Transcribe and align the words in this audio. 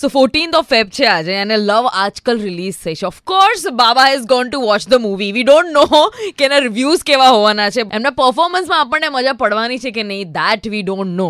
so 0.00 0.08
fourteenth 0.08 0.56
of 0.56 0.68
fab 0.68 0.90
છે 0.90 1.06
આજે 1.06 1.30
અને 1.36 1.54
લવ 1.54 1.90
આજકાલ 2.00 2.42
રિલીઝ 2.42 2.76
થઈ 2.82 2.98
છે 2.98 3.06
of course 3.08 3.64
Baba 3.78 4.04
has 4.04 4.28
gone 4.32 4.52
to 4.52 4.60
watch 4.62 4.86
the 4.86 5.02
movie 5.02 5.30
we 5.32 5.46
don't 5.48 5.74
know 5.76 6.02
કે 6.36 6.46
એના 6.48 6.60
રિવ્યૂઝ 6.66 7.02
કેવા 7.08 7.30
હોવાના 7.30 7.66
છે 7.70 7.86
એમના 7.90 8.14
પરફોર્મન્સમાં 8.20 8.84
આપણને 8.84 9.10
મજા 9.10 9.34
પડવાની 9.40 9.80
છે 9.80 9.92
કે 9.96 10.06
નહીં 10.06 10.30
that 10.36 10.70
we 10.70 10.84
don't 10.84 11.16
no 11.16 11.28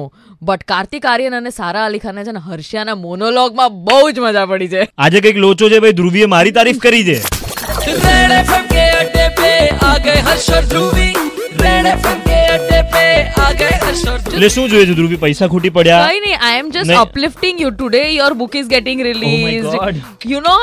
but 0.43 0.69
Kartik 0.69 1.09
Aaryan 1.09 1.39
અને 1.41 1.51
સારા 1.53 1.87
અલી 1.87 2.03
ખાને 2.05 2.23
છે 2.23 2.37
ને 2.39 2.45
હર્ષિયાના 2.45 2.99
મોનોલોગમાં 3.01 3.81
બહુ 3.87 3.99
જ 4.11 4.27
મજા 4.27 4.47
પડી 4.47 4.71
છે 4.71 4.85
આજે 4.85 5.19
કંઈક 5.21 5.43
લોચો 5.43 5.73
છે 5.75 5.81
ભાઈ 5.81 5.99
ધ્રુવીએ 6.03 6.31
મારી 6.35 6.57
તારીફ 6.61 6.85
કરી 6.85 7.05
છે 7.05 7.19
રેડ 8.05 8.37
એફએમ 8.37 8.71
કે 8.71 8.87
અડ્ડે 8.95 9.29
पे 9.39 9.53
आ 9.83 9.99
गए 10.01 10.23
हर्ष 10.23 10.51
और 10.53 10.71
ध्रुवी 10.71 11.13
रेड 11.61 11.95
એટલે 13.21 14.49
શું 14.49 14.69
જોઈએ 14.69 14.85
છે 14.85 14.95
ધ્રુવી 14.95 15.19
પૈસા 15.19 15.49
ખૂટી 15.49 15.73
પડ્યા 15.73 16.09
કઈ 16.09 16.21
નહીં 16.21 16.39
I 16.41 16.59
am 16.59 16.71
just 16.73 16.99
uplifting 16.99 17.63
you 17.65 17.71
today 17.73 18.03
your 18.11 18.31
book 18.37 18.57
is 18.61 18.69
getting 18.69 19.05
release 19.05 19.69
you 20.29 20.43
નો 20.43 20.57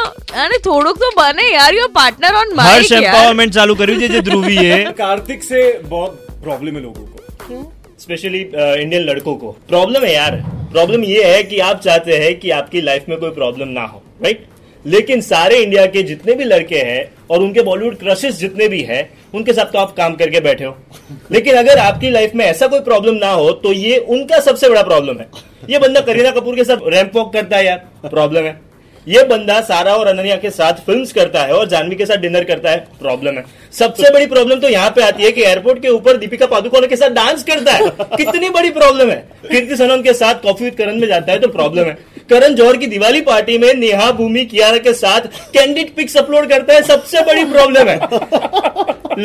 અને 0.39 0.57
થોડુંક 0.65 1.01
તો 1.03 1.11
બને 1.17 1.47
યાર 1.49 1.71
your 1.75 1.91
partner 1.97 2.41
on 2.41 2.55
mic 2.55 2.73
Harsh 2.73 2.95
empowerment 2.99 3.57
ચાલુ 3.57 3.77
કર્યું 3.77 4.03
છે 4.03 4.09
જે 4.09 4.23
ધ્રુવી 4.23 4.67
એ 4.67 4.81
कार्तिक 4.97 5.43
से 5.43 5.63
बहुत 5.87 6.35
प्रॉब्लम 6.41 6.75
है 6.75 6.81
लोगों 6.81 7.05
को 7.07 7.63
स्पेशली 7.99 8.41
इंडियन 8.77 9.03
लड़कों 9.03 9.35
को 9.37 9.55
प्रॉब्लम 9.67 10.05
है 10.05 10.13
यार 10.13 10.41
प्रॉब्लम 10.71 11.05
ये 11.05 11.23
है 11.25 11.43
कि 11.45 11.63
आप 11.65 11.81
चाहते 11.81 12.17
हैं 12.17 12.33
कि 12.39 12.53
आपकी 12.53 12.81
लाइफ 12.83 13.09
में 13.09 13.17
कोई 13.17 13.31
प्रॉब्लम 13.33 13.73
ना 13.73 13.85
हो 13.87 14.03
राइट 14.19 14.45
लेकिन 14.85 15.21
सारे 15.23 15.57
इंडिया 15.57 15.85
के 15.87 16.03
जितने 16.03 16.33
भी 16.35 16.43
लड़के 16.43 16.79
हैं 16.81 17.03
और 17.31 17.43
उनके 17.43 17.61
बॉलीवुड 17.63 17.97
क्रशेस 17.97 18.39
जितने 18.39 18.67
भी 18.67 18.81
हैं 18.83 19.09
उनके 19.33 19.53
साथ 19.53 19.71
तो 19.73 19.79
आप 19.79 19.93
काम 19.97 20.15
करके 20.15 20.39
बैठे 20.41 20.65
हो 20.65 20.75
लेकिन 21.31 21.55
अगर 21.55 21.77
आपकी 21.79 22.09
लाइफ 22.09 22.35
में 22.35 22.45
ऐसा 22.45 22.67
कोई 22.67 22.79
प्रॉब्लम 22.81 23.15
ना 23.15 23.31
हो 23.31 23.51
तो 23.63 23.71
ये 23.73 23.97
उनका 24.09 24.39
सबसे 24.41 24.69
बड़ा 24.69 24.83
प्रॉब्लम 24.83 25.19
है 25.19 25.27
ये 25.69 25.79
बंदा 25.79 26.01
करीना 26.03 26.31
कपूर 26.31 26.55
के 26.55 26.63
साथ 26.63 26.87
रैंप 26.87 27.15
वॉक 27.15 27.33
करता 27.33 27.57
है 27.57 27.65
यार 27.65 28.09
प्रॉब्लम 28.09 28.43
है 28.43 28.59
ये 29.07 29.23
बंदा 29.23 29.59
सारा 29.61 29.93
और 29.93 30.07
अनन्या 30.07 30.35
के 30.37 30.49
साथ 30.49 30.73
फिल्म 30.85 31.05
करता 31.15 31.41
है 31.41 31.53
और 31.53 31.67
जानवी 31.69 31.95
के 31.95 32.05
साथ 32.05 32.17
डिनर 32.17 32.43
करता 32.43 32.71
है 32.71 32.77
प्रॉब्लम 32.99 33.37
है 33.37 33.43
सबसे 33.73 34.11
बड़ी 34.13 34.25
प्रॉब्लम 34.25 34.59
तो 34.59 34.69
यहाँ 34.69 34.89
पे 34.89 35.01
आती 35.03 35.23
है 35.23 35.31
कि 35.31 35.41
एयरपोर्ट 35.43 35.81
के 35.81 35.89
ऊपर 35.89 36.17
दीपिका 36.17 36.45
पादुकोण 36.47 36.87
के 36.87 36.95
साथ 36.95 37.09
डांस 37.11 37.43
करता 37.43 37.71
है 37.73 37.89
कितनी 38.15 38.49
बड़ी 38.49 38.69
प्रॉब्लम 38.71 39.09
है 39.09 39.17
कीर्ति 39.43 39.75
सनोन 39.75 40.03
के 40.03 40.13
साथ 40.15 40.41
कॉफी 40.41 40.63
विद 40.63 40.75
करण 40.75 40.99
में 40.99 41.07
जाता 41.07 41.31
है 41.31 41.39
तो 41.39 41.47
प्रॉब्लम 41.49 41.85
है 41.85 41.97
करण 42.29 42.55
जौहर 42.55 42.77
की 42.77 42.87
दिवाली 42.87 43.21
पार्टी 43.21 43.57
में 43.57 43.73
नेहा 43.75 44.11
भूमि 44.11 44.45
कियारा 44.45 44.77
के 44.79 44.93
साथ 44.95 45.27
कैंडिड 45.53 45.95
पिक्स 45.95 46.17
अपलोड 46.17 46.49
करता 46.49 46.73
है 46.73 46.81
सबसे 46.83 47.21
बड़ी 47.23 47.45
प्रॉब्लम 47.45 47.89
है 47.89 47.99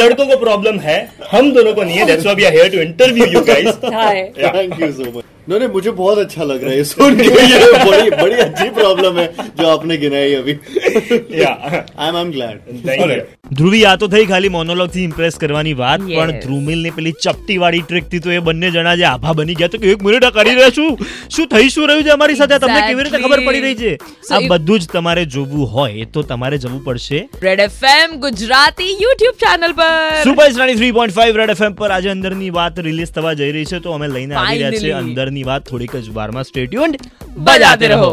लड़कों 0.00 0.26
को 0.26 0.36
प्रॉब्लम 0.36 0.78
है 0.80 0.98
हम 1.30 1.52
दोनों 1.52 1.74
को 1.74 1.82
नहीं 1.82 1.98
है 1.98 2.06
that's 2.06 2.24
why 2.24 2.34
we 2.34 2.44
are 2.44 2.52
here 2.52 2.70
to 2.70 2.80
interview 2.80 3.26
you 3.28 3.40
guys 3.44 3.76
thank 3.84 4.80
you 4.80 4.92
so 4.92 5.10
much 5.10 5.24
नहीं 5.50 5.68
मुझे 5.68 5.90
बहुत 5.92 6.18
अच्छा 6.18 6.44
लग 6.44 6.64
रहा 6.64 6.74
है 6.74 6.84
सुन 6.84 7.16
के 7.20 7.44
ये 7.44 7.58
बड़ी 7.84 8.10
बड़ी 8.12 8.36
अच्छी 8.38 8.68
प्रॉब्लम 8.70 9.18
है 9.18 9.26
जो 9.60 9.68
आपने 9.68 9.96
गिनाई 9.98 10.34
अभी 10.34 10.52
I 10.52 12.08
am 12.08 12.16
am 12.16 12.32
glad 12.32 13.22
Dhruvi 13.52 13.78
આ 13.84 13.94
તો 13.96 14.08
થઈ 14.08 14.26
ખાલી 14.26 14.50
મોનોલોગ 14.50 14.90
થી 14.90 15.04
ઇમ્પ્રેસ 15.04 15.38
કરવાની 15.38 15.72
વાત 15.74 16.02
પણ 16.02 16.36
ધ્રુમિલ 16.42 16.82
ની 16.82 16.90
પેલી 16.90 17.14
ચપટી 17.18 17.56
વાળી 17.58 17.82
ટ્રિક 17.84 18.10
થી 18.10 18.20
તો 18.20 18.32
એ 18.32 18.40
બંને 18.40 18.70
જણા 18.70 18.92
જે 18.94 19.06
આભા 19.06 19.34
બની 19.34 19.56
ગયા 19.56 19.72
તો 19.72 19.80
એક 19.92 20.04
મિનિટ 20.08 20.26
કરી 20.36 20.52
રહ્યા 20.52 20.74
છું 20.76 21.00
શું 21.30 21.48
થઈ 21.54 21.72
શું 21.74 21.90
રહ્યું 21.90 22.04
છે 22.04 22.12
અમારી 22.14 22.38
સાથે 22.42 22.54
તમને 22.56 22.82
કેવી 22.82 23.06
રીતે 23.08 23.18
ખબર 23.18 23.42
પડી 23.48 23.64
રહી 23.64 23.78
છે 23.80 23.92
આ 24.30 24.42
બધું 24.52 24.84
જ 24.84 24.90
તમારે 24.92 25.24
જોવું 25.28 25.72
હોય 25.72 26.06
તો 26.14 26.24
તમારે 26.30 26.58
જવું 26.58 26.84
પડશે 26.86 27.24
red 27.42 27.64
FM 27.66 28.16
Gujarati 28.20 28.92
YouTube 29.00 29.42
channel 29.42 29.74
પર 29.74 30.22
સુપર 30.22 30.48
93.5 30.52 31.19
ફાઈવ 31.20 31.38
રેડ 31.38 31.50
એફએમ 31.50 31.74
પર 31.76 31.92
આજે 31.92 32.10
અંદરની 32.10 32.50
વાત 32.52 32.78
રિલીઝ 32.82 33.10
થવા 33.12 33.32
જઈ 33.36 33.52
રહી 33.52 33.70
છે 33.70 33.80
તો 33.80 33.94
અમે 33.94 34.06
લઈને 34.10 34.34
આવી 34.34 34.58
રહ્યા 34.58 34.76
છીએ 34.76 34.92
અંદરની 34.96 35.46
વાત 35.46 35.66
થોડીક 35.66 35.96
જ 35.98 36.14
વારમાં 36.14 36.46
સ્ટેટ્યુન 36.46 37.00
બજાતે 37.44 37.88
રહો 37.90 38.12